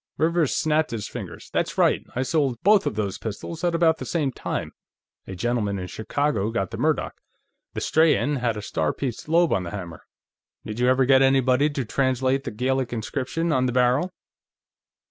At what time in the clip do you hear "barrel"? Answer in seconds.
13.73-14.11